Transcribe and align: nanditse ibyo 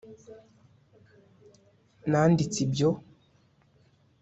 nanditse 2.09 2.57
ibyo 2.65 2.89